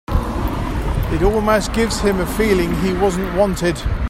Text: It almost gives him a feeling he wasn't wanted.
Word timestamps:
It 1.13 1.21
almost 1.21 1.73
gives 1.73 2.01
him 2.01 2.21
a 2.21 2.25
feeling 2.25 2.73
he 2.81 2.91
wasn't 2.95 3.31
wanted. 3.35 3.77